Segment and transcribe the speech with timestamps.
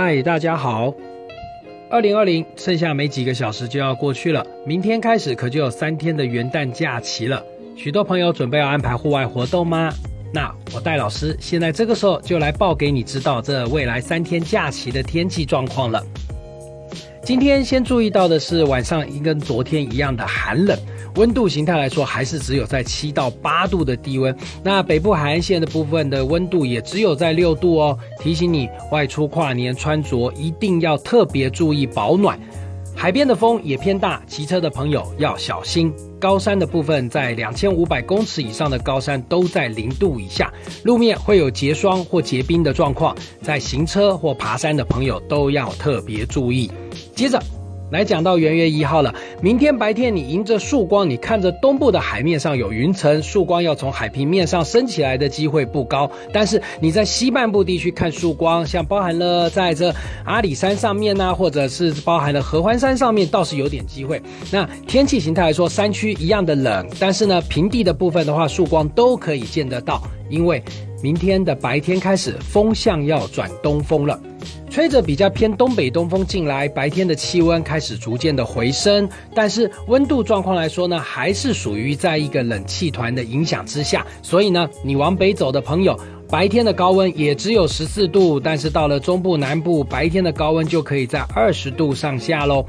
[0.00, 0.94] 嗨，大家好！
[1.90, 7.42] 二零二零剩下没几个小时就要过去了，明天开始可就有三天的元旦假期了。
[7.76, 9.92] 许多朋友准备要安排户外活动吗？
[10.32, 16.00] 那我戴老师现在这个时候就来报给你知道这未来三天假期的天气状况了。
[17.24, 20.78] 今天先注意到的是晚上跟昨天一样的寒冷。
[21.18, 24.34] 温度形态来说，还是只有在七到八度的低温。
[24.62, 27.98] 那北部海岸线的部分的温度也只有在六度哦。
[28.20, 32.38] 提醒你，外出跨年穿着一定要特别注意保暖。
[32.94, 35.92] 海边的风也偏大，骑车的朋友要小心。
[36.20, 40.52] 高山的部分，在两千五百公尺以上的高山都在零度以下，
[40.84, 43.16] 路面会有结霜或结冰的状况。
[43.42, 46.70] 在行车或爬山的朋友都要特别注意。
[47.16, 47.42] 接着。
[47.90, 56.10] 来讲到元月一号了，明天白天你迎着曙光，你看着东部的海面上有云层，曙光要从海平面上升起来的机会不高。
[56.32, 64.20] 但是你在西半部地区看曙光，像包含了在这阿里山上面呢，或者是包含了合欢山上面，倒是有点机会。
[64.52, 70.62] 那天气形态来说，山区一样的冷，但是呢，平地的部分的话，曙光都可以见得到，因为
[71.02, 74.20] 明天的白天开始风向要转东风了。
[74.70, 92.64] 吹着比较偏东北东风进来，白天的气温开始逐渐的回升，但是温度状况来说呢，还是属于在一个冷气团的影响之下，所以呢，你往北走的朋友，白天的高温也只有十四度，但是到了中部南部，白天的高温就可以在二十度上下喽。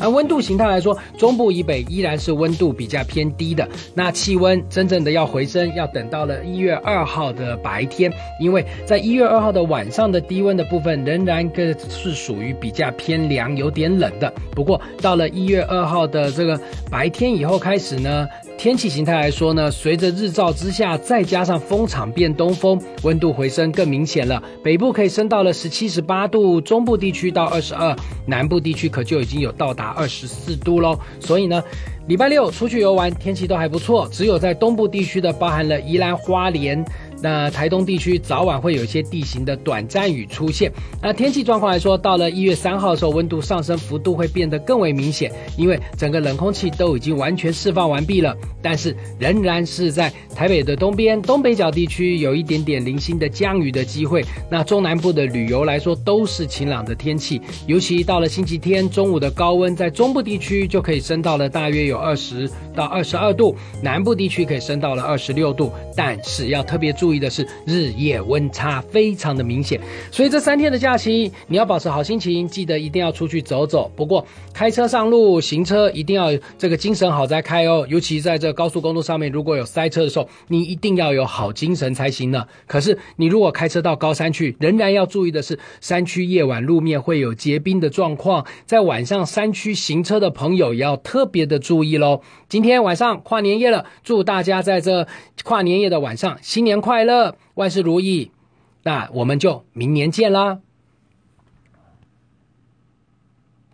[0.00, 3.68] 按温度形态来说，中部以北依然是温度比较偏低的。
[3.94, 14.32] 那气温真正的要回升，要等到了一月二号的白天，因为在一月二号的晚上的低温的部分，仍然个是属于比较偏凉、有点冷的。
[14.52, 16.58] 不过到了一月二号的这个
[16.90, 18.26] 白天以后开始呢。
[18.60, 24.42] 天气形态来说呢，随着日照之下，再加上风场变东风，温度回升更明显了。
[24.62, 31.00] 北部可以升到了十七、十八度，中部地区到二十二，南部地区可就已经有到达二十四度喽。
[31.20, 31.64] 所以呢，
[32.10, 34.08] 礼拜六出去游玩，天气都还不错。
[34.10, 36.84] 只有在东部地区的，包含了宜兰花莲。
[37.22, 40.72] 那台东地区早晚会有一些地形的短暂雨出现。
[41.02, 48.34] 那天气状况来说，到了一月三号的时候，温度上升幅度会变得更为明显，因为整个冷空气都已经完全释放完毕了。
[48.62, 54.24] 但是仍然是在台北的东边、东北角地区有一点点零星的降雨的机会。
[54.50, 65.70] 那中南部的旅游来说都是晴朗的天气，尤其到了星期天中午的高温，在中部地区就可以升到了大约有二十到二十二度，南部地区可以升到了二十六度。
[65.94, 67.10] 但是要特别注。
[67.10, 69.80] 意的是日夜温差非常的明显，
[70.12, 73.90] 所以这三天的假期你要保持好心情，记得一定要出去走走。
[73.96, 74.24] 不过
[74.54, 82.46] 开车上路行车一定要这个精神好再开哦，尤其在这高速公路上面，如果有塞车的时候，你一定要有好精神才行呢。
[82.68, 92.20] 可是你如果开车到高山去，仍然要注意的是山区夜晚路面会有结冰的状况，在晚上山区行车的朋友也要特别的注意喽。
[92.48, 95.06] 今天晚上跨年夜了，祝大家在这
[95.44, 96.80] 跨年夜的晚上新年！
[96.80, 98.30] 快乐，万事如意，
[98.82, 100.58] 那我们就明年见啦。